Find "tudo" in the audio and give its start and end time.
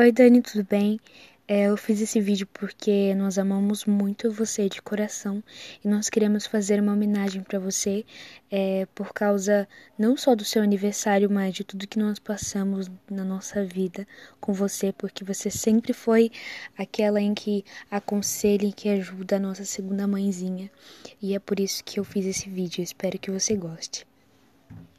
0.40-0.62, 11.64-11.88